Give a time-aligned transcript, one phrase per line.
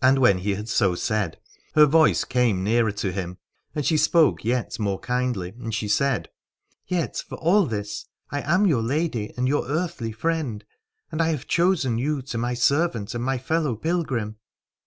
[0.00, 1.38] And when he had so said
[1.74, 3.36] her voice came nearer to him,
[3.74, 6.30] and she spoke yet more kindly, and she said:
[6.86, 10.64] Yet for all this I am your lady and your earthly friend,
[11.12, 14.36] and I have chosen you to my servant and my fellow pilgrim.